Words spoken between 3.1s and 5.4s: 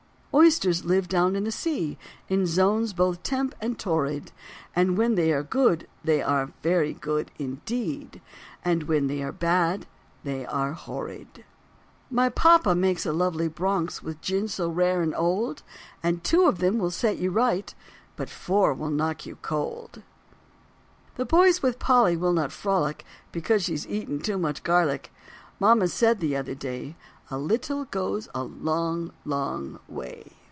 temp. and torrid, And when they